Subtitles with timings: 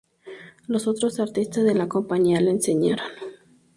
[0.65, 3.05] Los otros artistas de la compañía le enseñaron.